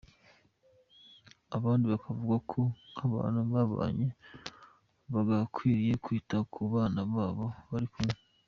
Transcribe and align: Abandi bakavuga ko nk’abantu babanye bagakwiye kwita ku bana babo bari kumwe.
Abandi 1.57 1.85
bakavuga 1.93 2.35
ko 2.51 2.61
nk’abantu 2.91 3.39
babanye 3.53 4.07
bagakwiye 5.13 5.91
kwita 6.03 6.37
ku 6.51 6.61
bana 6.73 6.99
babo 7.13 7.47
bari 7.71 7.87
kumwe. 7.93 8.17